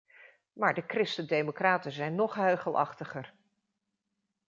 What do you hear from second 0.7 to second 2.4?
de christen-democraten zijn nog